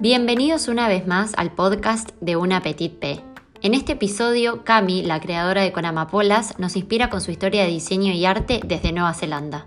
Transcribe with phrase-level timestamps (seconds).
[0.00, 3.22] Bienvenidos una vez más al podcast de Una Petit P.
[3.60, 8.14] En este episodio, Cami, la creadora de Conamapolas, nos inspira con su historia de diseño
[8.14, 9.66] y arte desde Nueva Zelanda.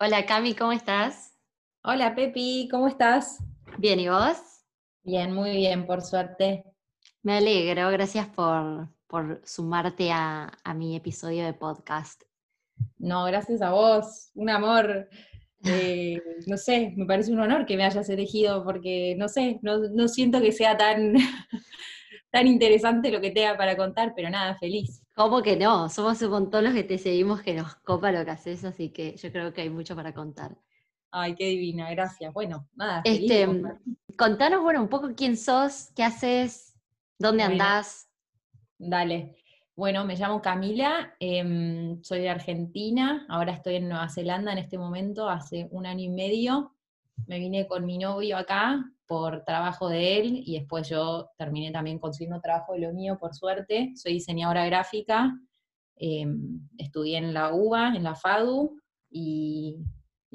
[0.00, 1.36] Hola Cami, ¿cómo estás?
[1.84, 3.44] Hola Pepi, ¿cómo estás?
[3.76, 4.38] Bien, ¿y vos?
[5.02, 6.64] Bien, muy bien, por suerte.
[7.22, 8.88] Me alegro, gracias por,
[9.44, 12.22] sumarte a, a mi episodio de podcast.
[12.98, 15.08] No, gracias a vos, un amor.
[15.64, 20.08] Eh, no sé, me parece un honor que me hayas elegido porque, no sé, no,
[20.08, 21.14] siento que sea tan,
[22.30, 25.02] tan interesante lo que tenga para contar, pero nada, feliz.
[25.14, 25.88] ¿Cómo que no?
[25.88, 29.16] Somos un montón los que te seguimos que nos copa lo que haces, así que
[29.16, 30.56] yo creo que hay mucho para contar.
[31.10, 32.32] Ay, qué divina, gracias.
[32.32, 33.02] Bueno, nada.
[33.04, 33.46] Este,
[34.16, 36.74] contanos, bueno, un poco quién sos, qué haces,
[37.18, 38.08] dónde andás.
[38.84, 39.36] Dale.
[39.76, 44.76] Bueno, me llamo Camila, em, soy de Argentina, ahora estoy en Nueva Zelanda en este
[44.76, 46.74] momento, hace un año y medio.
[47.28, 52.00] Me vine con mi novio acá por trabajo de él y después yo terminé también
[52.00, 53.92] consiguiendo trabajo de lo mío, por suerte.
[53.94, 55.32] Soy diseñadora gráfica,
[55.94, 59.78] em, estudié en la UBA, en la FADU y,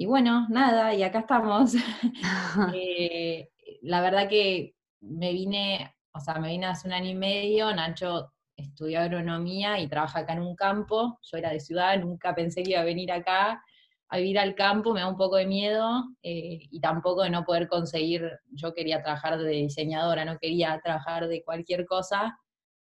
[0.05, 1.73] bueno, nada, y acá estamos.
[2.75, 3.49] Eh,
[3.81, 8.31] la verdad que me vine, o sea, me vine hace un año y medio, Nacho
[8.57, 11.19] estudió agronomía y trabaja acá en un campo.
[11.21, 13.63] Yo era de ciudad, nunca pensé que iba a venir acá
[14.09, 17.43] a vivir al campo, me da un poco de miedo eh, y tampoco de no
[17.43, 22.37] poder conseguir, yo quería trabajar de diseñadora, no quería trabajar de cualquier cosa.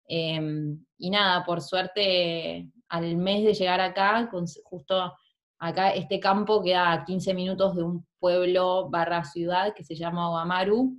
[0.08, 4.30] Em, y nada, por suerte, al mes de llegar acá,
[4.64, 5.12] justo
[5.58, 10.30] acá este campo queda a 15 minutos de un pueblo barra ciudad que se llama
[10.30, 10.94] Oamaru,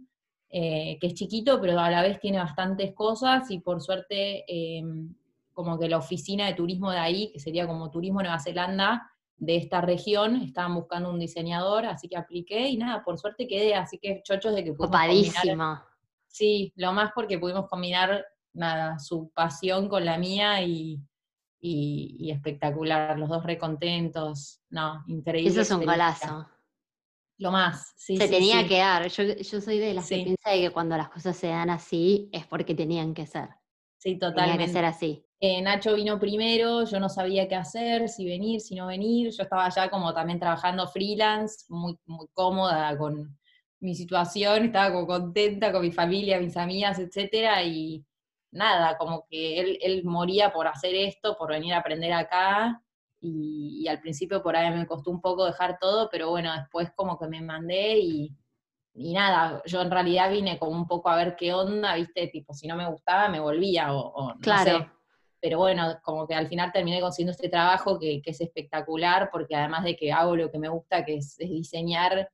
[0.49, 4.81] eh, que es chiquito, pero a la vez tiene bastantes cosas y por suerte eh,
[5.51, 9.57] como que la oficina de turismo de ahí, que sería como Turismo Nueva Zelanda, de
[9.57, 13.99] esta región, estaban buscando un diseñador, así que apliqué y nada, por suerte quedé, así
[13.99, 15.83] que chochos de que pudimos combinar,
[16.27, 21.01] Sí, lo más porque pudimos combinar, nada, su pasión con la mía y,
[21.59, 25.51] y, espectacular, los dos recontentos, no, increíble.
[25.51, 26.47] Eso es un golazo
[27.37, 27.93] lo más.
[27.95, 29.07] Sí, se tenía que dar.
[29.09, 32.29] Yo, yo, soy de las que piensa de que cuando las cosas se dan así
[32.31, 33.49] es porque tenían que ser.
[33.97, 34.51] Sí, totalmente.
[34.51, 35.23] Tenía que ser así.
[35.39, 39.31] Eh, Nacho vino primero, yo no sabía qué hacer, si venir, si no venir.
[39.31, 43.37] Yo estaba ya como también trabajando freelance, muy, muy cómoda con
[43.79, 48.03] mi situación, estaba como contenta con mi familia, mis amigas, etcétera, y
[48.51, 52.83] nada, como que él, él moría por hacer esto, por venir a aprender acá,
[53.19, 57.17] y, al principio por ahí me costó un poco dejar todo, pero bueno, después como
[57.17, 58.35] que me mandé y,
[58.93, 62.67] nada, yo en realidad vine como un poco a ver qué onda, viste, tipo, si
[62.67, 64.79] no me gustaba me volvía o, no claro.
[64.79, 64.91] sé.
[65.39, 69.83] Pero bueno, como que al final terminé consiguiendo este trabajo que, es espectacular, porque además
[69.83, 72.31] de que hago lo que me gusta, que es, diseñar,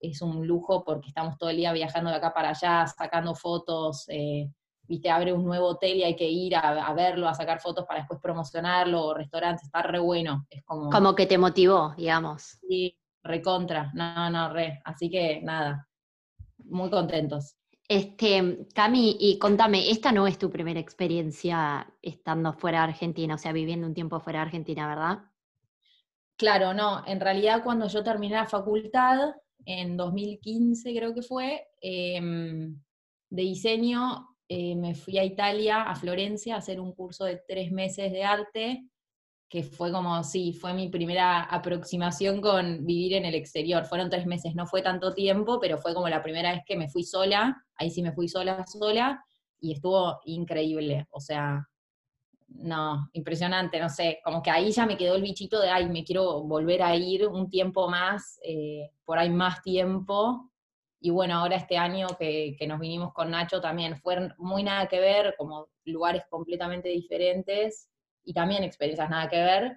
[0.00, 4.04] es un lujo porque estamos todo el día viajando de acá para allá, sacando fotos,
[4.08, 4.50] eh,
[4.86, 8.00] viste, abre un nuevo hotel y hay que ir a, verlo, a sacar fotos para
[8.00, 10.46] después promocionarlo, o restaurantes, está re bueno.
[10.50, 10.90] Es como.
[10.90, 12.58] Como que te motivó, digamos.
[12.68, 14.80] Sí, recontra, no, no, re.
[14.84, 15.88] Así que nada,
[16.58, 17.56] muy contentos.
[17.86, 23.38] Este, Cami, y contame, esta no es tu primera experiencia estando fuera de Argentina, o
[23.38, 25.18] sea, viviendo un tiempo fuera de Argentina, ¿verdad?
[26.36, 27.06] Claro, no.
[27.06, 29.34] En realidad, cuando yo terminé la facultad,
[29.66, 32.80] en 2015 creo que fue, em,
[33.30, 37.72] de diseño, eh, me fui a Italia, a Florencia, a hacer un curso de tres
[37.72, 38.84] meses de arte,
[39.48, 43.84] que fue como, sí, fue mi primera aproximación con vivir en el exterior.
[43.84, 46.88] Fueron tres meses, no fue tanto tiempo, pero fue como la primera vez que me
[46.88, 49.24] fui sola, ahí sí me fui sola, sola,
[49.60, 51.66] y estuvo increíble, o sea,
[52.48, 56.04] no, impresionante, no sé, como que ahí ya me quedó el bichito de, ay, me
[56.04, 60.50] quiero volver a ir un tiempo más, eh, por ahí más tiempo,
[61.04, 65.00] y bueno, ahora este año que, nos vinimos con Nacho también fueron muy nada que
[65.00, 67.90] ver, como lugares completamente diferentes
[68.24, 69.76] y también experiencias nada que ver,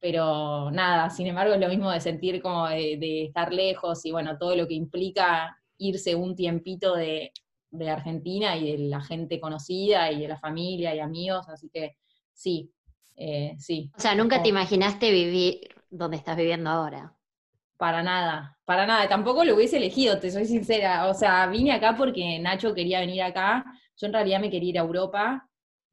[0.00, 4.36] pero nada, sin embargo es lo mismo de sentir como de, estar lejos y bueno,
[4.36, 7.32] todo lo que implica irse un tiempito de,
[7.88, 11.96] Argentina y de la gente conocida y de la familia y amigos, así que
[12.34, 12.70] sí,
[13.16, 13.90] eh, sí.
[13.96, 17.15] O sea, nunca te imaginaste vivir donde estás viviendo ahora.
[17.76, 19.08] Para nada, para nada.
[19.08, 21.08] Tampoco lo hubiese elegido, te soy sincera.
[21.08, 23.64] O sea, vine acá porque Nacho quería venir acá.
[23.96, 25.48] Yo en realidad me quería ir a Europa.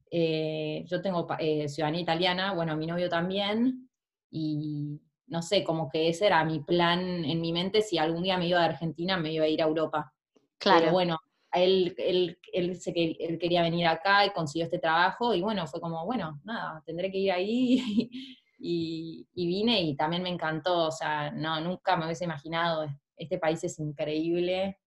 [0.09, 3.89] Eh, yo tengo eh, ciudadanía italiana, bueno, mi novio también.
[4.31, 7.81] Y no sé, como que ese era mi plan en mi mente.
[7.81, 10.13] Si algún día me iba de Argentina, me iba a ir a Europa.
[10.57, 10.79] Claro.
[10.79, 11.19] Pero bueno,
[11.51, 15.33] él, él, él, se, él quería venir acá y consiguió este trabajo.
[15.33, 18.09] Y bueno, fue como, bueno, nada, tendré que ir ahí.
[18.65, 22.88] y, vine y también me encantó, o sea, no, nunca me hubiese imaginado,
[23.18, 24.80] este país es increíble.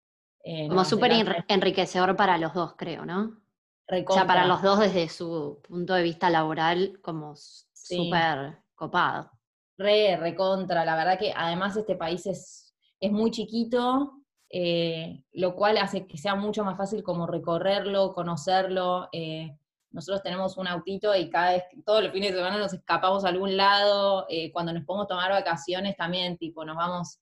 [0.42, 1.12] Eh, como súper
[1.48, 3.38] enriquecedor para los dos, creo, ¿no?
[4.08, 9.30] O sea, para los dos desde su punto de vista laboral, como súper copado.
[9.78, 15.76] Re, recontra, la verdad que además este país es, es muy chiquito, eh, lo cual
[15.76, 19.08] hace que sea mucho más fácil como recorrerlo, conocerlo.
[19.12, 19.56] Eh,
[19.90, 23.28] nosotros tenemos un autito y cada vez, todos los fines de semana nos escapamos a
[23.28, 27.20] algún lado, eh, cuando nos podemos tomar vacaciones también, tipo, nos vamos,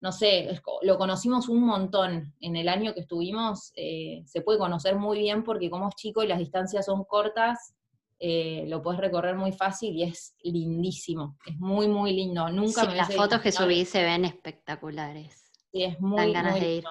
[0.00, 5.18] no sé, lo conocimos un montón en el año que estuvimos, se puede conocer muy
[5.18, 7.74] bien porque como es chico y las distancias son cortas,
[8.18, 12.48] lo puedes recorrer muy fácil y es lindísimo, es muy, muy lindo.
[12.50, 15.50] Nunca me las fotos que subí se ven espectaculares.
[15.72, 16.84] Sí, es muy, ganas de ir.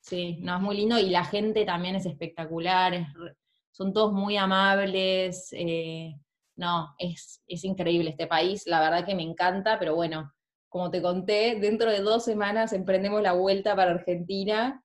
[0.00, 3.06] Sí, no, es muy lindo y la gente también es espectacular,
[3.70, 5.48] son todos muy amables.
[5.52, 6.14] Eh,
[6.56, 10.32] no, es, increíble este país, la verdad que me encanta, pero bueno,
[10.68, 14.84] como te conté, dentro de dos semanas emprendemos la vuelta para Argentina.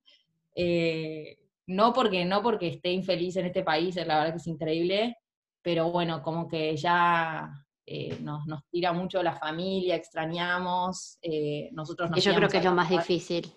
[0.55, 1.37] Eh,
[1.67, 5.17] no porque, no porque esté infeliz en este país, la verdad que es increíble,
[5.61, 12.23] pero bueno, como que ya eh, nos, tira mucho la familia, extrañamos, eh, nosotros nos...
[12.23, 13.51] yo creo que es lo más difícil,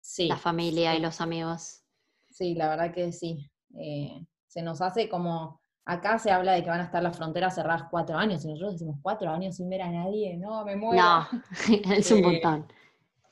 [0.00, 1.82] sí, la familia y los amigos.
[2.30, 3.50] Sí, la verdad que sí.
[3.78, 7.54] Eh, se nos hace como, acá se habla de que van a estar las fronteras
[7.54, 11.00] cerradas cuatro años, y nosotros decimos cuatro años sin ver a nadie, no, me muero.
[11.00, 11.26] No,
[11.94, 12.66] es un montón.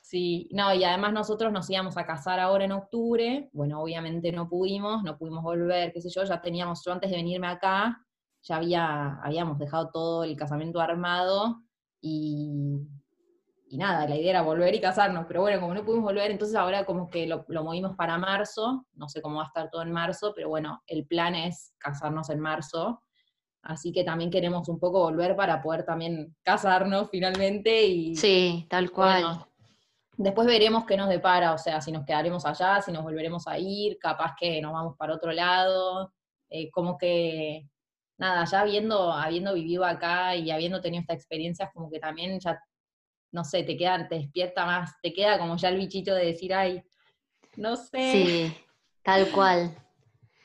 [0.01, 4.47] Sí, no, y además nosotros nos íbamos a casar ahora en octubre, bueno, obviamente no
[4.47, 8.01] pudimos, no pudimos volver, qué sé yo, ya teníamos, yo antes de venirme acá,
[8.41, 11.61] ya había, habíamos dejado todo el casamiento armado
[11.99, 12.79] y,
[13.71, 16.55] y nada, la idea era volver y casarnos, pero bueno, como no pudimos volver, entonces
[16.55, 19.91] ahora como que lo, movimos para marzo, no sé cómo va a estar todo en
[19.91, 23.03] marzo, pero bueno, el plan es casarnos en marzo,
[23.61, 28.15] así que también queremos un poco volver para poder también casarnos finalmente y...
[28.15, 29.45] Sí, tal cual.
[30.17, 33.59] después veremos qué nos depara, o sea, si nos quedaremos allá, si nos volveremos a
[33.59, 36.11] ir, capaz que nos vamos para otro lado,
[36.49, 37.69] eh, como que
[38.17, 42.59] nada, ya habiendo, habiendo vivido acá y habiendo tenido esta experiencia, como que también ya,
[43.31, 46.53] no sé, te queda, te despierta más, te queda como ya el bichito de decir,
[46.53, 46.83] ay,
[47.55, 48.11] no sé.
[48.11, 48.53] Sí,
[49.03, 49.77] tal cual.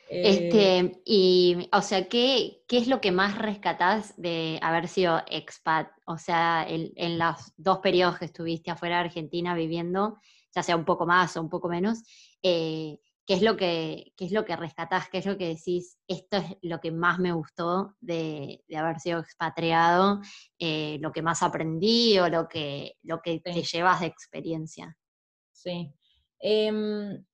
[0.09, 5.23] este, eh, y, o sea, ¿qué, ¿qué, es lo que más rescatás de haber sido
[5.29, 5.89] expat?
[6.07, 10.19] O sea, en los dos periodos que estuviste afuera de Argentina viviendo,
[10.55, 12.03] ya sea un poco más o un poco menos,
[12.43, 15.09] eh, ¿Qué es lo que, qué es lo que rescatás?
[15.09, 15.99] ¿Qué es lo que decís?
[16.06, 20.21] Esto es lo que más me gustó de, haber sido expatriado,
[20.59, 24.94] eh, lo que más aprendí o lo que, lo que te llevas de experiencia.
[25.53, 25.91] Sí.
[26.38, 27.25] Em,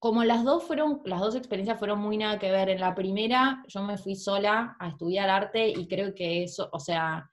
[0.00, 2.70] como las dos fueron, las dos experiencias fueron muy nada que ver.
[2.70, 6.80] En la primera, yo me fui sola a estudiar arte y creo que eso, o
[6.80, 7.30] sea,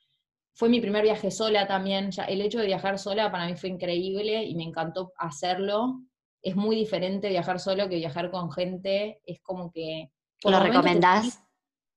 [0.53, 2.11] fue mi primer viaje sola también.
[2.11, 6.01] Ya, el hecho de viajar sola para mí fue increíble y me encantó hacerlo
[6.45, 10.11] es muy diferente viajar solo que viajar con gente, es como que...
[10.43, 11.41] ¿Lo recomendás?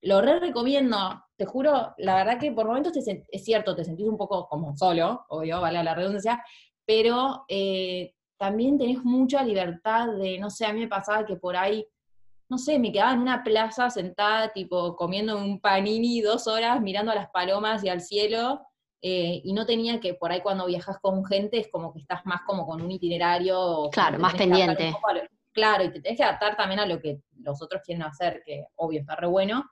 [0.03, 4.17] lo re recomiendo, te juro, la verdad que por momentos es cierto, te sentís un
[4.17, 6.43] poco como solo, obvio, vale la redundancia,
[6.85, 11.57] pero eh, también tenés mucha libertad de, no sé, a mí me pasaba que por
[11.57, 11.87] ahí,
[12.49, 17.13] no sé, me quedaba en una plaza sentada, tipo, comiendo un panini dos horas, mirando
[17.13, 18.63] a las palomas y al cielo,
[19.01, 22.27] eh, y no tenía que, por ahí cuando viajas con gente, es como que estás
[22.27, 23.89] más como con un itinerario.
[23.93, 24.93] Claro, más pendiente.
[25.53, 28.65] claro, y te tienes que adaptar también a lo que los otros quieren hacer, que
[28.77, 29.65] obvio está re bueno.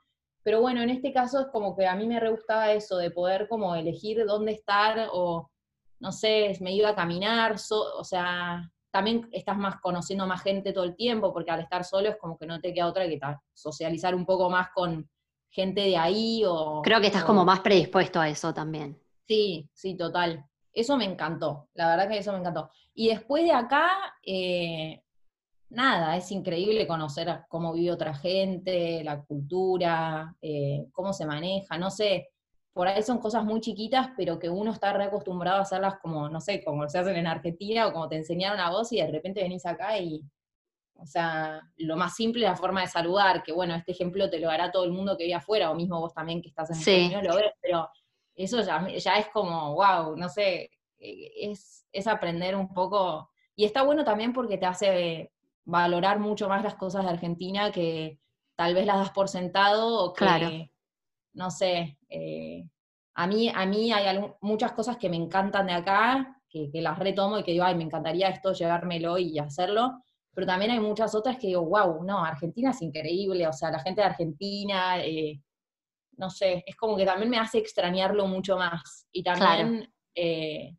[0.43, 3.11] Pero bueno, en este caso es como que a mí me re gustaba eso, de
[3.11, 5.51] poder como elegir dónde estar, o
[5.99, 10.85] no sé, me iba a caminar, o sea, también estás más conociendo más gente todo
[10.85, 13.19] el tiempo, porque al estar solo es como que no te queda otra que
[13.53, 15.11] socializar un poco más con
[15.51, 16.81] gente de ahí o...
[16.83, 18.99] Creo que estás como más predispuesto a eso también.
[19.27, 20.45] Sí, sí, total.
[20.73, 22.71] Eso me encantó, la verdad que eso me encantó.
[22.95, 23.89] Y después de acá,
[24.23, 25.03] eh,
[25.71, 31.91] nada, es increíble conocer cómo vive otra gente, la cultura, eh, cómo se maneja, no
[31.91, 32.29] sé,
[32.73, 36.43] por ahí son cosas muy chiquitas, pero que uno está reacostumbrado a hacerlas como, no
[36.43, 39.43] sé, como se hacen en Argentina o como te enseñaron a vos y de repente
[39.43, 40.23] venís acá y,
[40.95, 44.39] o sea, lo más simple es la forma de saludar, que bueno, este ejemplo te
[44.39, 46.77] lo hará todo el mundo que vive afuera, o mismo vos también que estás en
[46.77, 47.05] sí.
[47.07, 47.89] Estados lo ves, pero
[48.37, 53.31] eso ya, es como, wow, no sé, eh, es, es, aprender un poco.
[53.55, 55.33] Y está bueno también porque te hace
[55.65, 58.19] valorar mucho más las cosas de Argentina que
[58.55, 60.71] tal vez las das por sentado o que,
[61.35, 62.65] no sé, eh,
[63.15, 67.39] a, mí, a mí hay muchas cosas que me encantan de acá, que, las retomo
[67.39, 70.03] y que digo, ay, me encantaría esto, llevármelo y hacerlo,
[70.33, 73.81] pero también hay muchas otras que digo, wow, no, Argentina es increíble, o sea, la
[73.81, 75.43] gente de Argentina, eh,
[76.17, 79.07] no sé, es como que también me hace extrañarlo mucho más.
[79.13, 80.77] Y también, eh,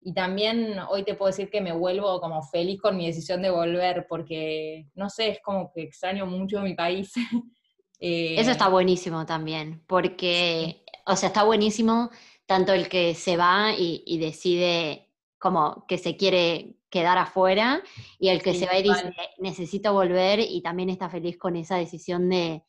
[0.00, 3.50] y también hoy te puedo decir que me vuelvo como feliz con mi decisión de
[3.50, 7.12] volver, porque, no sé, es como que extraño mucho mi país.
[8.00, 12.10] Eso está buenísimo también, porque, o sea, está buenísimo
[12.46, 17.82] tanto el que se va y, decide como que se quiere quedar afuera
[18.18, 21.76] y el que se va y dice necesito volver y también está feliz con esa
[21.76, 22.64] decisión de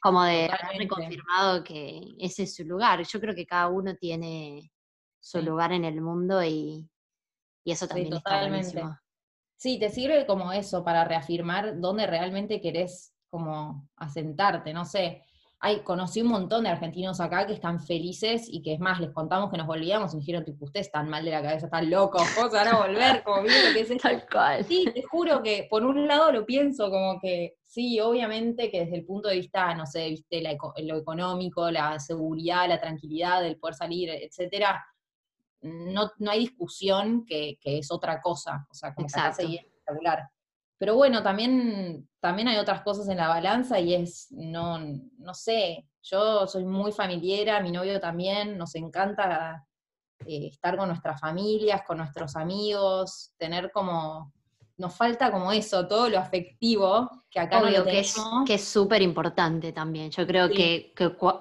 [0.00, 3.02] como de haber confirmado que ese es su lugar.
[3.04, 4.72] Yo creo que cada uno tiene
[5.20, 6.88] su lugar en el mundo y,
[7.64, 8.98] eso también está buenísimo.
[9.56, 15.24] Sí, te sirve como eso para reafirmar dónde realmente querés como asentarte, no sé
[15.84, 19.50] conocí un montón de argentinos acá que están felices y que es más, les contamos
[19.50, 22.22] que nos volvíamos y me dijeron, tipo, ustedes están mal de la cabeza, están locos,
[22.34, 23.22] ¿cómo se van a volver?
[23.22, 24.64] Como, que es Tal cual.
[24.64, 28.96] Sí, te juro que por un lado lo pienso como que, sí, obviamente que desde
[28.96, 30.42] el punto de vista, no sé, viste,
[30.82, 34.84] lo económico, la seguridad, la tranquilidad, del poder salir, etcétera,
[35.60, 39.46] no, no hay discusión que, que es otra cosa, o sea, como Exacto.
[39.46, 40.28] que espectacular.
[40.82, 45.86] Pero bueno, también, también hay otras cosas en la balanza y es, no, no sé,
[46.02, 49.64] yo soy muy familiera, mi novio también, nos encanta
[50.26, 54.32] eh, estar con nuestras familias, con nuestros amigos, tener como,
[54.76, 58.64] nos falta como eso, todo lo afectivo, que acá no lo que es que es
[58.64, 60.10] súper importante también.
[60.10, 60.92] Yo creo que,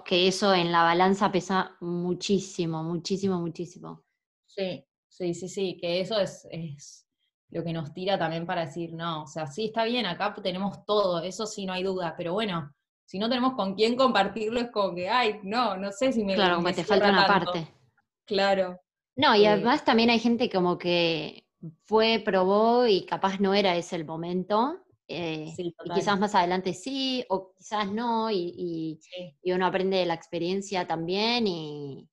[0.05, 4.03] que, eso en la balanza pesa muchísimo, muchísimo, muchísimo.
[4.45, 7.07] Sí, sí, sí, sí, que eso es, es
[7.51, 10.85] lo que nos tira también para decir, no, o sea, sí, está bien, acá tenemos
[10.85, 12.73] todo, eso sí, no hay duda, pero bueno,
[13.05, 16.35] si no tenemos con quién compartirlo, es como que, ay, no, no sé si me...
[16.35, 17.67] Claro, como te falta una parte.
[18.25, 18.79] Claro.
[19.17, 21.45] No, y eh, además también hay gente como que
[21.83, 24.77] fue, probó y capaz no era ese el momento.
[25.09, 28.97] Eh, y quizás más adelante sí, o quizás no, y,
[29.43, 32.07] y, uno aprende de la experiencia también, y,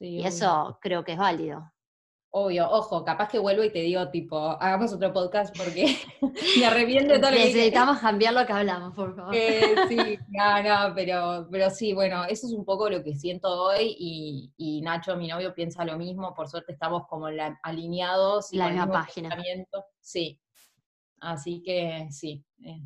[0.00, 1.72] y eso creo que es válido.
[2.32, 5.96] Obvio, ojo, capaz que vuelvo y te digo, tipo, hagamos otro podcast porque
[6.58, 9.34] me arrepiento de todo lo que Necesitamos cambiar lo que hablamos, por favor.
[9.34, 9.96] Eh, sí,
[10.28, 13.96] no, no, pero, pero sí, bueno, eso es un poco lo que siento hoy
[14.56, 16.32] y, Nacho, mi novio, piensa lo mismo.
[16.32, 17.26] Por suerte estamos como
[17.62, 18.52] alineados.
[18.52, 19.36] Y la misma página.
[20.00, 20.38] Sí,
[21.18, 22.44] así que sí.
[22.64, 22.80] Eh.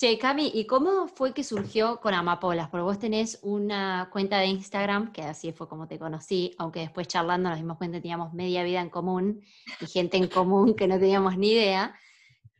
[0.00, 2.70] Che, Cami, ¿y cómo fue que surgió con Amapolas?
[2.70, 7.06] Porque vos tenés una cuenta de Instagram, que así fue como te conocí, aunque después
[7.06, 9.42] charlando nos dimos cuenta que teníamos media vida en común
[9.78, 11.94] y gente en común que no teníamos ni idea.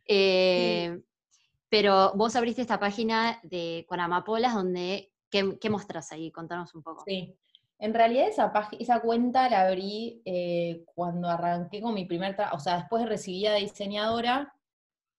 [0.05, 1.01] Eh,
[1.67, 6.31] pero vos abriste esta página de con Amapolas, donde, ¿qué, qué mostrás ahí?
[6.31, 7.03] Contanos un poco.
[7.07, 7.35] Sí.
[7.79, 12.59] En realidad esa, esa cuenta la abrí eh, cuando arranqué con mi primer trabajo, o
[12.59, 14.53] sea, después de recibida de diseñadora,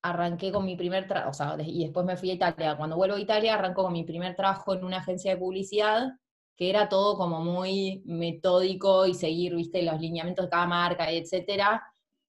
[0.03, 2.77] arranqué con mi primer trabajo, o sea, y después me fui a Italia.
[2.77, 6.11] Cuando vuelvo a Italia, arranco con mi primer trabajo en una agencia de publicidad,
[6.57, 11.83] que era todo como muy metódico y seguir, viste, los lineamientos de cada marca, etcétera.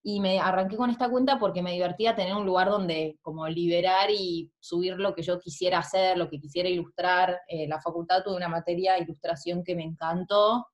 [0.05, 4.11] Y me arranqué con esta cuenta porque me divertía tener un lugar donde como liberar
[4.11, 7.39] y subir lo que yo quisiera hacer, lo que quisiera ilustrar.
[7.47, 10.67] Eh, la facultad tuve una materia de ilustración que me encantó.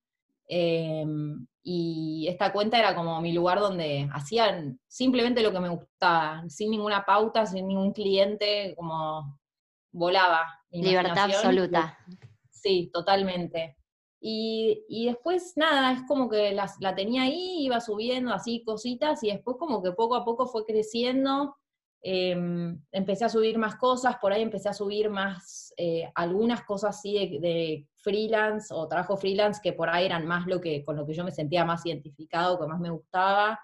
[0.52, 6.42] Em, y esta cuenta era como mi lugar donde hacían simplemente lo que me gustaba,
[6.48, 9.38] sin ninguna pauta, sin ningún cliente, como
[9.92, 10.44] volaba.
[10.72, 11.96] Libertad absoluta.
[12.50, 13.76] Sí, totalmente.
[14.20, 19.22] Y, y, después, nada, es como que la, la tenía ahí, iba subiendo así cositas
[19.22, 21.56] y después como que poco a poco fue creciendo
[22.02, 26.96] Em, empecé a subir más cosas, por ahí empecé a subir más, eh, algunas cosas
[26.96, 31.04] así de, freelance o trabajo freelance que por ahí eran más lo que, con lo
[31.04, 33.60] que yo me sentía más identificado, que más me gustaba.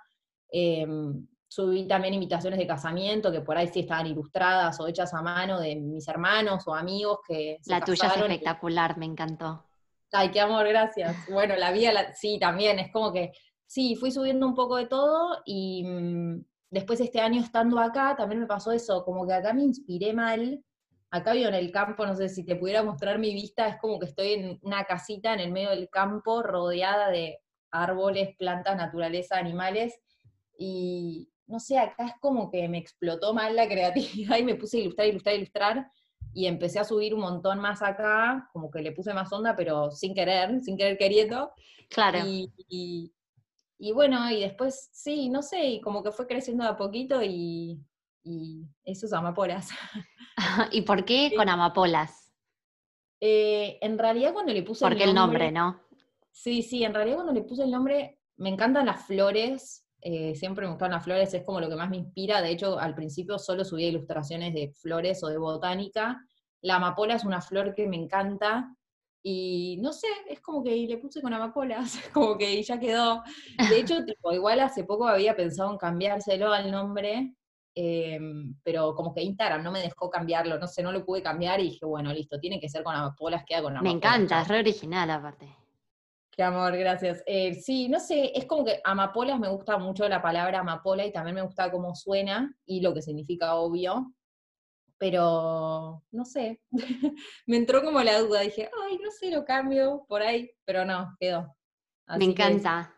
[0.51, 5.23] Em, subí también invitaciones de casamiento que por ahí sí estaban ilustradas o hechas a
[5.23, 7.57] mano de mis hermanos o amigos que...
[7.65, 9.65] la tuya es espectacular, me encantó.
[10.13, 11.17] Ay, qué amor, gracias.
[11.31, 13.33] Bueno, la vida, sí, también, es como que,
[13.65, 18.41] sí, fui subiendo un poco de todo y mm, después este año estando acá, también
[18.41, 20.63] me pasó eso, como que acá me inspiré mal.
[21.11, 23.99] Acá vivo en el campo, no sé si te pudiera mostrar mi vista, es como
[23.99, 27.39] que estoy en una casita en el medio del campo, rodeada de
[27.71, 30.01] árboles, plantas, naturaleza, animales,
[30.59, 34.79] y no sé, acá es como que me explotó mal la creatividad y me puse
[34.79, 35.91] a ilustrar, ilustrar, ilustrar,
[36.33, 39.91] y empecé a subir un montón más acá, como que le puse más onda, pero
[39.91, 41.53] sin querer, sin querer queriendo.
[41.89, 42.19] Claro.
[42.27, 43.13] y, y
[43.93, 47.81] bueno, y después, sí, no sé, y como que fue creciendo de a poquito y,
[48.25, 49.69] y esos amapolas.
[50.73, 52.33] ¿Y por qué con amapolas?
[53.21, 55.81] Eh, en realidad cuando le puse Porque el nombre, ¿no?
[56.31, 60.67] Sí, sí, en realidad cuando le puse el nombre, me encantan las flores, eh, siempre
[60.67, 63.39] me gustan las flores, es como lo que más me inspira, de hecho al principio
[63.39, 66.21] solo subía ilustraciones de flores o de botánica.
[66.61, 68.77] La amapola es una flor que me encanta,
[69.29, 73.25] Y no sé, es como que le puse con amapolas, como que ya quedó.
[73.69, 77.35] De hecho, tipo, igual hace poco había pensado en cambiárselo al nombre,
[77.75, 81.59] em, pero como que Instagram no me dejó cambiarlo, no sé, no lo pude cambiar
[81.59, 83.93] y dije, bueno, listo, tiene que ser con amapolas, queda con amapolas.
[83.93, 85.49] Me encanta, es re original aparte.
[86.31, 87.25] Qué amor, gracias.
[87.27, 91.11] Eh, sí, no sé, es como que amapolas me gusta mucho la palabra amapola y
[91.11, 94.13] también me gusta cómo suena y lo que significa obvio
[94.99, 96.61] pero no sé,
[97.47, 101.15] me entró como la duda, dije, ay, no sé, lo cambio por ahí, pero no,
[101.21, 101.55] quedó.
[102.19, 102.93] me encanta.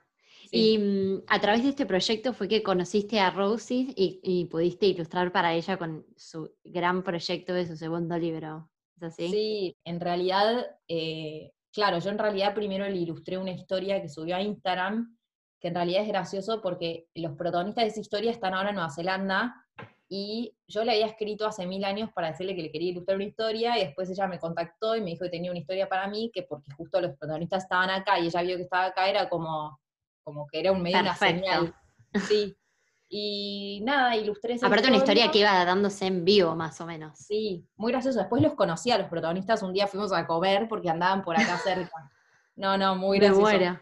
[0.51, 5.31] Y mm, a través de este proyecto fue que conociste a Rosie y, pudiste ilustrar
[5.33, 8.71] para ella con su gran proyecto de su segundo libro.
[8.97, 9.29] ¿Es así?
[9.29, 14.37] Sí, en realidad, eh, claro, yo en realidad primero le ilustré una historia que subió
[14.37, 15.17] a Instagram,
[15.61, 18.91] que en realidad es gracioso porque los protagonistas de esa historia están ahora en Nueva
[18.91, 19.68] Zelanda
[20.09, 23.27] y yo le había escrito hace mil años para decirle que le quería ilustrar una
[23.27, 26.31] historia y después ella me contactó y me dijo que tenía una historia para mí,
[26.33, 29.79] que porque justo los protagonistas estaban acá y ella vio que estaba acá, era como,
[30.25, 31.75] como que era un medio, una señal.
[32.27, 32.57] Sí.
[33.11, 37.19] Y nada, ilustré esa Aparte una historia que iba dándose en vivo, más o menos.
[37.19, 38.19] Sí, muy gracioso.
[38.19, 41.59] Después los conocí a los protagonistas, un día fuimos a comer porque andaban por acá
[41.59, 42.11] cerca.
[42.57, 43.79] No, no, muy gracioso.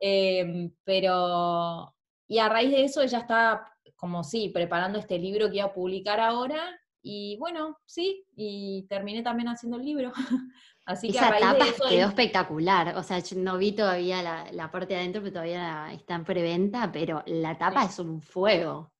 [0.00, 1.94] Eh, pero,
[2.26, 3.71] y a raíz de eso ella estaba
[4.02, 6.60] como sí, preparando este libro que iba a publicar ahora,
[7.04, 10.10] y bueno, sí, y terminé también haciendo el libro.
[10.84, 15.00] Así que Esa tapa quedó espectacular, o sea, yo no vi todavía la, parte de
[15.00, 18.92] adentro, pero todavía está en preventa, pero la tapa es un fuego.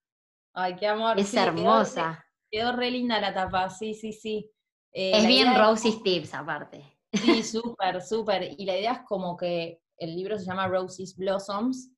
[0.55, 1.19] Ay, qué amor.
[1.19, 2.25] Es hermosa.
[2.49, 4.49] Quedó re, linda la tapa, sí, sí, sí.
[4.93, 6.97] Eh, es bien Rosie's Tips aparte.
[7.13, 8.55] Sí, súper, súper.
[8.57, 11.91] Y la idea es como que el libro se llama Rosie's Blossoms,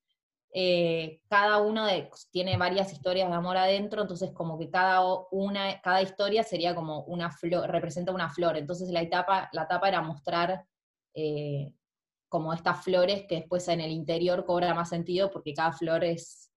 [0.56, 5.00] eh, cada uno de, tiene varias historias de amor adentro, entonces como que cada,
[5.32, 9.88] una, cada historia sería como una flor, representa una flor, entonces la etapa, la etapa
[9.88, 10.64] era mostrar
[11.12, 11.72] eh,
[12.28, 16.52] como estas flores que después en el interior cobra más sentido porque cada flor es,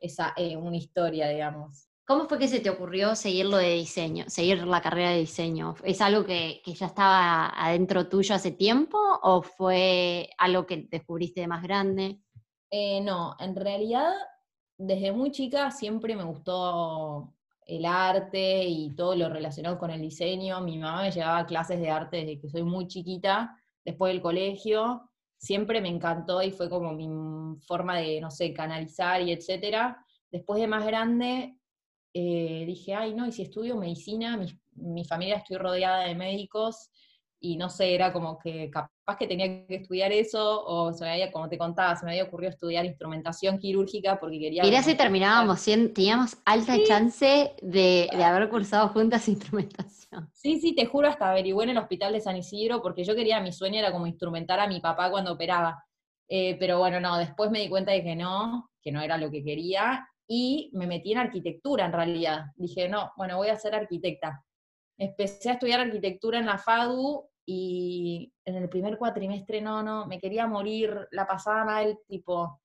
[0.00, 1.90] eh, una historia, digamos.
[2.06, 5.74] ¿Cómo fue que se te ocurrió seguir lo de diseño, seguir la carrera de diseño?
[5.84, 11.42] ¿Es algo que, que, ya estaba adentro tuyo hace tiempo o fue algo que descubriste
[11.42, 12.23] de más grande?
[12.76, 14.12] Eh, no, en realidad
[14.76, 17.32] desde muy chica siempre me gustó
[17.64, 20.60] el arte y todo lo relacionado con el diseño.
[20.60, 25.08] Mi mamá me llevaba clases de arte desde que soy muy chiquita, después del colegio.
[25.38, 27.08] Siempre me encantó y fue como mi
[27.60, 30.04] forma de, no sé, canalizar y etcétera.
[30.32, 31.56] Después de más grande,
[32.12, 36.90] eh, dije, ay, no, y si estudio medicina, mi, mi familia estoy rodeada de médicos,
[37.38, 38.68] y no sé, era como que
[39.18, 42.24] que tenía que estudiar eso, o se me había, como te contaba, se me había
[42.24, 44.62] ocurrido estudiar instrumentación quirúrgica porque quería...
[44.62, 45.62] Mirá si terminábamos,
[45.94, 50.30] teníamos alta chance de, haber cursado juntas instrumentación.
[50.32, 53.40] Sí, sí, te juro, hasta averigué en el hospital de San Isidro, porque yo quería,
[53.40, 55.84] mi sueño era como instrumentar a mi papá cuando operaba.
[56.28, 59.30] Eh, pero bueno, no, después me di cuenta de que no, que no era lo
[59.30, 62.46] que quería, y me metí en arquitectura en realidad.
[62.56, 64.42] Dije, no, bueno, voy a ser arquitecta.
[64.96, 70.18] Empecé a estudiar arquitectura en la FADU y en el primer cuatrimestre no, no, me
[70.18, 72.60] quería morir, la pasaba mal, tipo,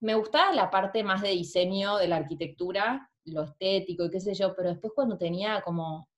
[0.00, 4.34] me gustaba la parte más de diseño de la arquitectura, lo estético y qué sé
[4.34, 6.08] yo, pero después cuando tenía como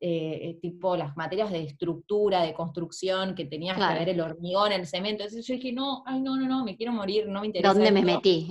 [0.00, 4.86] eh, tipo las materias de estructura, de construcción, que tenías que ver el hormigón, el
[4.86, 7.72] cemento, entonces yo dije, no, ay, no, no, no, me quiero morir, no me interesa.
[7.72, 8.48] ¿Dónde me metí?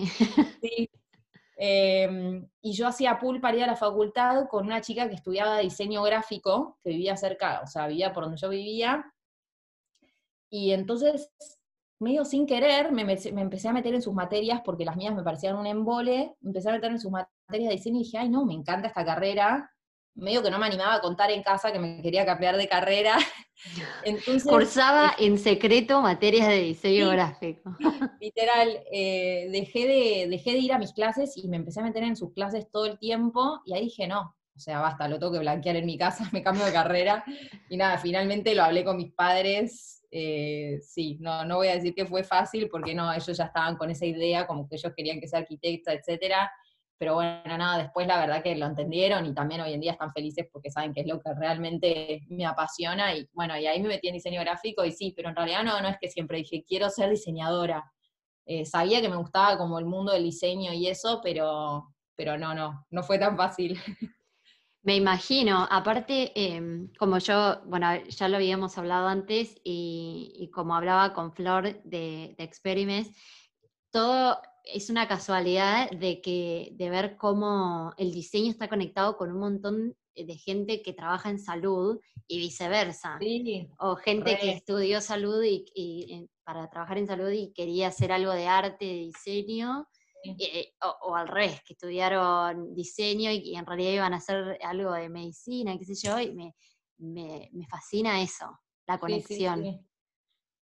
[0.61, 0.89] Sí,
[1.59, 5.57] Em, y yo hacía pool para ir a la facultad con una chica que estudiaba
[5.57, 9.11] diseño gráfico, que vivía cerca, o sea, vivía por donde yo vivía.
[10.49, 11.31] Y entonces,
[11.99, 15.23] medio sin querer, me, me, empecé a meter en sus materias porque las mías me
[15.23, 16.35] parecían un embole.
[16.43, 19.05] empecé a meter en sus materias de diseño y dije, ay, no, me encanta esta
[19.05, 19.71] carrera
[20.17, 23.17] medio que no me animaba a contar en casa que me quería cambiar de carrera.
[24.03, 27.75] Entonces, Cursaba en secreto materias de diseño gráfico.
[28.21, 32.03] Literal, eh, dejé, de, dejé de ir a mis clases y me empecé a meter
[32.03, 35.33] en sus clases todo el tiempo y ahí dije, no, o sea, basta, lo tengo
[35.33, 37.23] que blanquear en mi casa, me cambio de carrera.
[37.69, 40.03] Y nada, finalmente lo hablé con mis padres.
[40.09, 43.75] Eh, sí, no, no voy a decir que fue fácil porque no, ellos ya estaban
[43.75, 46.49] con esa idea, como que ellos querían que sea arquitecta, etcétera
[46.97, 50.11] pero bueno, nada, después la verdad que lo entendieron y también hoy en día están
[50.11, 53.89] felices porque saben que es lo que realmente me apasiona y bueno, y ahí me
[53.89, 56.63] metí en diseño gráfico y sí, pero en realidad no, no es que siempre dije,
[56.67, 57.91] quiero ser diseñadora.
[58.45, 62.55] Eh, sabía que me gustaba como el mundo del diseño y eso, pero, pero no,
[62.55, 63.77] no, no fue tan fácil.
[64.83, 71.13] Me imagino, aparte, em, como yo, bueno, ya lo habíamos hablado antes y, como hablaba
[71.13, 73.11] con Flor de, de Experiments,
[73.91, 74.39] todo
[74.73, 79.95] es una casualidad de que de ver cómo el diseño está conectado con un montón
[80.15, 83.17] de gente que trabaja en salud y viceversa.
[83.19, 87.87] Sí, o gente que estudió salud y, y, eh, para trabajar en salud y quería
[87.89, 89.87] hacer algo de arte, de diseño,
[90.23, 90.35] Sí.
[90.39, 94.57] eh, o, o al revés, que estudiaron diseño y, y en realidad iban a hacer
[94.63, 96.55] algo de medicina, qué sé yo, y me,
[96.97, 98.47] me, me fascina eso,
[98.87, 99.63] la conexión.
[99.63, 99.86] sí.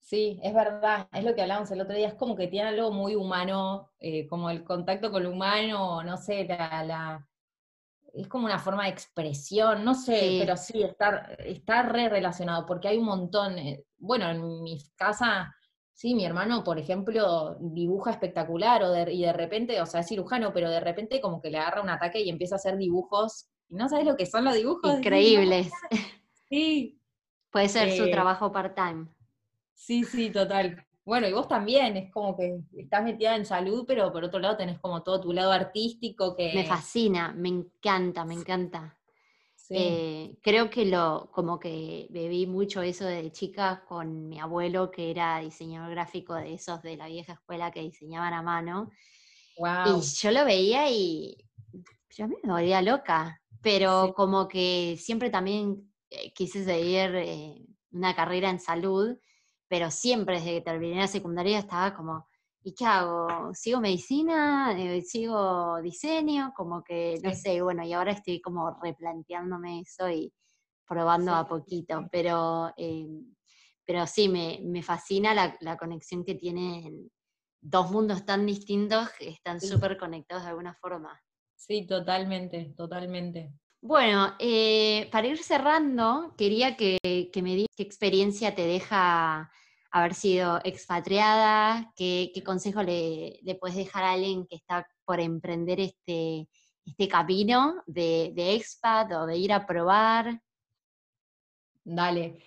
[0.03, 2.91] Sí, es verdad, es lo que hablábamos el otro día, es como que tiene algo
[2.91, 7.27] muy humano, eh, como el contacto con lo humano, no sé, la, la-
[8.13, 10.37] es como una forma de expresión, no sé, Sí.
[10.39, 15.55] pero sí, está, está re relacionado, porque hay un montón, eh, bueno, en mi casa,
[15.93, 20.07] sí, mi hermano, por ejemplo, dibuja espectacular, o de- y de repente, o sea, es
[20.09, 23.47] cirujano, pero de repente como que le agarra un ataque y empieza a hacer dibujos,
[23.69, 24.81] y no sabes lo que son los dibujos.
[24.97, 25.71] decís, "No, Increíbles.
[26.49, 26.99] Sí,
[27.51, 29.07] Puede ser su Eh, trabajo part-time.
[29.73, 30.85] Sí, sí, total.
[31.05, 34.55] Bueno, y vos también, es como que estás metida en salud, pero por otro lado
[34.57, 36.53] tenés como todo tu lado artístico que...
[36.53, 38.97] Me fascina, me encanta, me encanta.
[39.55, 44.91] Sí, Eh, creo que lo, como que bebí mucho eso de chica con mi abuelo,
[44.91, 48.91] que era diseñador gráfico de esos de la vieja escuela que diseñaban a mano.
[49.57, 49.85] wow.
[49.85, 51.37] Y yo lo veía y
[52.11, 54.13] yo me volvía loca, pero Sí.
[54.15, 59.17] como que siempre también eh, quise seguir eh, una carrera en salud,
[59.73, 62.27] pero siempre desde que terminé la secundaria estaba como,
[62.61, 63.55] ¿y qué hago?
[63.55, 64.71] ¿Sigo medicina?
[64.77, 66.53] Eh, ¿Sigo diseño?
[66.55, 67.37] Como que, no Sí.
[67.41, 70.31] sé, bueno, y ahora estoy como replanteándome eso y
[70.87, 73.07] probando a poquito, pero, eh,
[73.83, 77.09] pero sí, me, me fascina la, la conexión que tienen
[77.59, 79.65] dos mundos tan distintos que están Sí.
[79.69, 81.19] súper conectados de alguna forma.
[81.55, 83.53] Sí, totalmente, totalmente.
[83.81, 86.99] Bueno, eh, para ir cerrando, quería que,
[87.33, 89.51] que me digas qué experiencia te deja
[89.93, 96.49] haber sido expatriada, qué, consejo le, puedes dejar a alguien que está por emprender este,
[96.83, 100.41] este camino de, de expat o de ir a probar.
[101.83, 102.39] Dale.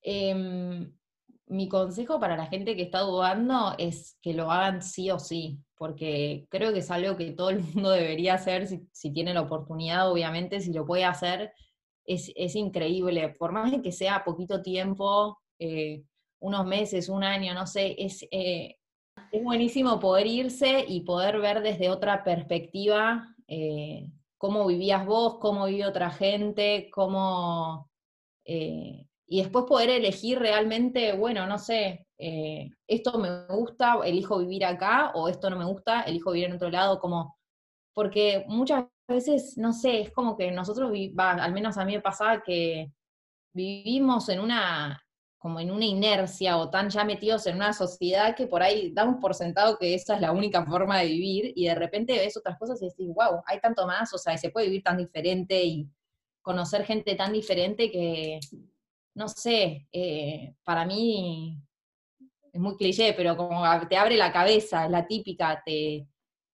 [0.00, 0.92] Em,
[1.48, 5.58] mi consejo para la gente que está dudando es que lo hagan sí o sí,
[5.76, 9.40] porque creo que es algo que todo el mundo debería hacer si, si tiene la
[9.40, 11.52] oportunidad, obviamente, si lo puede hacer,
[12.04, 13.30] es, es increíble.
[13.30, 16.04] Por más que sea poquito tiempo, eh,
[16.42, 18.76] unos meses, un año, no sé, es, eh,
[19.30, 25.66] es buenísimo poder irse y poder ver desde otra perspectiva eh, cómo vivías vos, cómo
[25.66, 27.88] vive otra gente, cómo...
[28.44, 32.06] eh, y después poder elegir realmente, bueno, no sé,
[32.86, 36.68] esto me gusta, elijo vivir acá, o esto no me gusta, elijo vivir en otro
[36.68, 37.38] lado, como,
[37.94, 42.42] porque muchas veces, no sé, es como que nosotros, al menos a mí me pasaba
[42.42, 42.92] que
[43.54, 45.02] vivimos en una,
[45.42, 49.16] como en una inercia o tan ya metidos en una sociedad que por ahí damos
[49.20, 52.56] por sentado que esa es la única forma de vivir y de repente ves otras
[52.60, 55.60] cosas y decís, wow, hay tanto más, o sea, y se puede vivir tan diferente
[55.64, 55.88] y
[56.42, 58.38] conocer gente tan diferente que,
[59.14, 61.60] no sé, eh, para mí
[62.52, 66.06] es muy cliché, pero como te abre la cabeza, es la típica, te,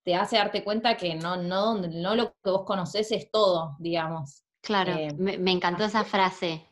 [0.03, 4.45] te hace darte cuenta que no, no, no lo que vos conocés es todo, digamos.
[4.63, 6.68] Claro, Eh, me, me encantó esa frase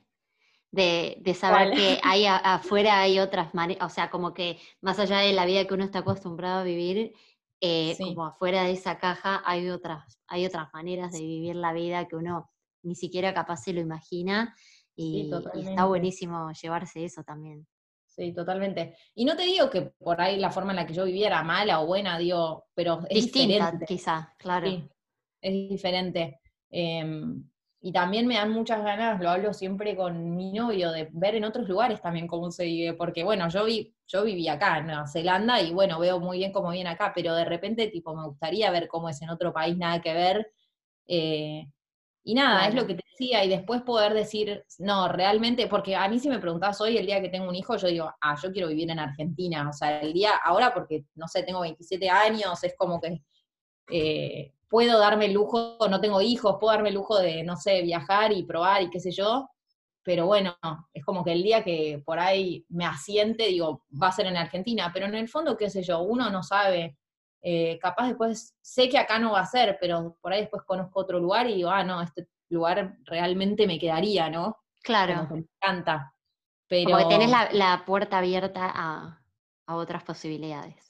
[0.70, 4.98] de, de saber que hay a- afuera hay otras maneras, o sea, como que más
[4.98, 7.12] allá de la vida que uno está acostumbrado a vivir,
[7.60, 8.04] eh, Sí.
[8.04, 12.16] como afuera de esa caja hay otras, hay otras maneras de vivir la vida que
[12.16, 12.50] uno
[12.82, 14.54] ni siquiera capaz se lo imagina
[14.94, 17.66] y, y está buenísimo llevarse eso también.
[18.06, 18.96] Sí, totalmente.
[19.14, 21.42] Y no te digo que por ahí la forma en la que yo vivía era
[21.42, 23.86] mala o buena, digo, pero es Distinta, diferente.
[23.86, 24.66] quizá, claro.
[24.70, 24.88] Sí,
[25.42, 26.40] es diferente.
[26.70, 27.46] Em,
[27.86, 31.44] y también me dan muchas ganas, lo hablo siempre con mi novio, de ver en
[31.44, 35.06] otros lugares también cómo se vive, porque bueno, yo vi, yo viví acá en Nueva
[35.06, 38.72] Zelanda y bueno, veo muy bien cómo viene acá, pero de repente tipo me gustaría
[38.72, 40.50] ver cómo es en otro país, nada que ver.
[41.06, 41.68] eh,
[42.24, 46.08] y nada, es lo que te decía, y después poder decir, no, realmente, porque a
[46.08, 48.50] mí si me preguntás hoy, el día que tengo un hijo, yo digo, ah, yo
[48.52, 52.64] quiero vivir en Argentina, o sea, el día, ahora porque, no sé, tengo 27 años,
[52.64, 53.22] es como que
[53.92, 57.82] eh, puedo darme el lujo, no tengo hijos, puedo darme el lujo de, no sé,
[57.82, 59.48] viajar y probar y qué sé yo,
[60.02, 60.56] pero bueno,
[60.92, 64.36] es como que el día que por ahí me asiente, digo, va a ser en
[64.36, 66.96] Argentina, pero en el fondo, qué sé yo, uno no sabe,
[67.42, 71.00] eh, capaz después, sé que acá no va a ser, pero por ahí después conozco
[71.00, 74.56] otro lugar y digo, ah, no, este lugar realmente me quedaría, ¿no?
[74.82, 76.12] Claro, me encanta.
[76.68, 79.20] Pero como que tenés la, la puerta abierta a,
[79.66, 80.85] a otras posibilidades.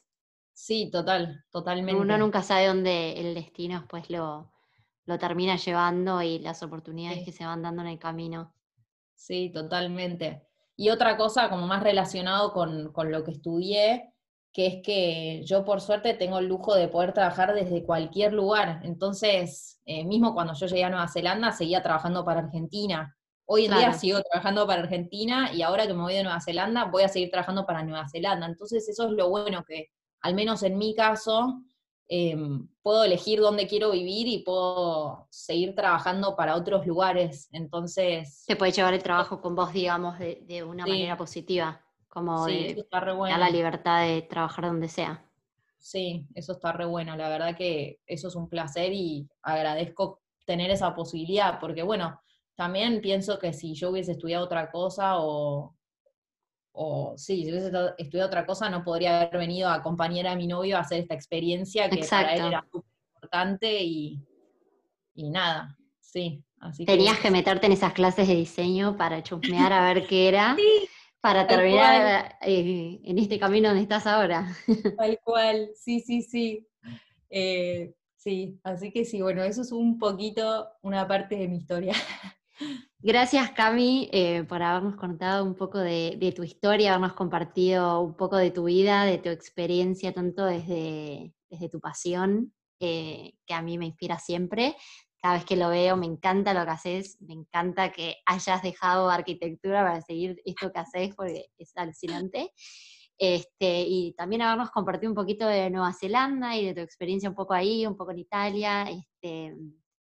[0.56, 2.00] Sí, total, totalmente.
[2.00, 4.50] Uno nunca sabe dónde el destino después lo,
[5.04, 7.24] lo termina llevando y las oportunidades Sí.
[7.26, 8.54] que se van dando en el camino.
[9.14, 10.42] Sí, totalmente.
[10.76, 14.12] Y otra cosa como más relacionado con, con lo que estudié,
[14.52, 18.80] que es que yo por suerte tengo el lujo de poder trabajar desde cualquier lugar.
[18.84, 23.14] Entonces, eh, mismo cuando yo llegué a Nueva Zelanda, seguía trabajando para Argentina.
[23.44, 26.84] Hoy en día sigo trabajando para Argentina y ahora que me voy de Nueva Zelanda,
[26.84, 28.46] voy a seguir trabajando para Nueva Zelanda.
[28.46, 29.90] Entonces, eso es lo bueno que,
[30.26, 31.62] al menos en mi caso,
[32.08, 37.48] em, puedo elegir dónde quiero vivir y puedo seguir trabajando para otros lugares.
[37.52, 38.42] Entonces...
[38.44, 43.50] Se puede llevar el trabajo con vos, digamos, de, una manera positiva como de la
[43.50, 45.24] libertad de trabajar donde sea.
[45.78, 47.16] Sí, eso está re bueno.
[47.16, 52.20] La verdad que eso es un placer y agradezco tener esa posibilidad, porque bueno,
[52.56, 55.75] también pienso que si yo hubiese estudiado otra cosa o,
[56.78, 60.46] o sí, si hubiese estudiado otra cosa, no podría haber venido a acompañar a mi
[60.46, 64.20] novio a hacer esta experiencia que para él era súper importante y,
[65.14, 66.42] y nada, sí.
[66.60, 67.30] Así Tenías que...
[67.30, 70.56] meterte en esas clases de diseño para chusmear a ver qué era.
[70.56, 70.88] Sí,
[71.20, 74.54] para terminar eh, en este camino donde estás ahora.
[74.96, 76.68] Tal cual, sí, sí, sí.
[77.30, 81.94] Eh, sí, así que sí, bueno, eso es un poquito una parte de mi historia.
[82.98, 88.36] Gracias, Cami, eh, por habernos contado un poco de, tu historia, habernos compartido un poco
[88.36, 93.86] de tu vida, de tu experiencia, tanto desde, desde tu pasión, que a mí me
[93.86, 94.76] inspira siempre,
[95.26, 99.10] cada vez que lo veo, me encanta lo que haces, me encanta que hayas dejado
[99.10, 102.52] arquitectura para seguir esto que haces, porque es alucinante.
[103.18, 107.34] Este, y también habernos compartido un poquito de Nueva Zelanda y de tu experiencia un
[107.34, 108.84] poco ahí, un poco en Italia.
[108.88, 109.56] Este,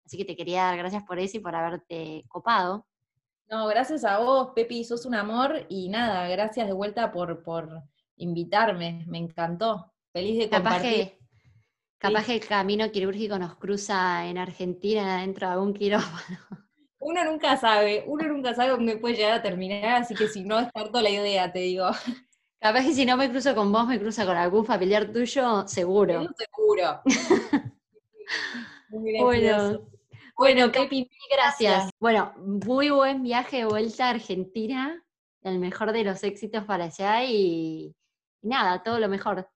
[0.05, 2.85] así que te quería dar gracias por eso y por haberte copado.
[3.49, 7.83] No, gracias a vos, Pepi, sos un amor y nada, gracias de vuelta por, por
[8.17, 9.91] invitarme, me encantó.
[10.11, 11.17] Feliz de compartir.
[11.97, 16.39] Capaz que el camino quirúrgico nos cruza en Argentina dentro de algún quirófano.
[16.99, 20.57] Uno nunca sabe, uno nunca sabe dónde puede llegar a terminar, así que si no
[20.57, 21.85] descarto la idea, te digo.
[22.59, 26.27] Capaz que si no me cruzo con vos, me cruza con algún familiar tuyo, seguro.
[26.35, 27.01] seguro.
[28.89, 29.87] bueno,
[30.37, 31.89] bueno, Pepi, gracias.
[31.99, 35.03] Bueno, muy buen viaje de vuelta a Argentina,
[35.41, 37.95] el mejor de los éxitos para allá y
[38.41, 39.49] nada, todo lo mejor.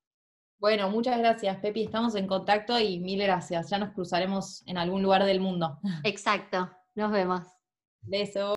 [0.59, 1.83] Bueno, muchas gracias, Pepi.
[1.83, 3.69] Estamos en contacto y mil gracias.
[3.69, 5.79] Ya nos cruzaremos en algún lugar del mundo.
[6.03, 6.69] Exacto.
[6.95, 7.47] Nos vemos.
[8.01, 8.47] Beso.